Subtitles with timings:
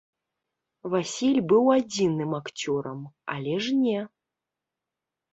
[0.93, 2.99] Васіль быў адзіным акцёрам,
[3.35, 3.99] але ж не!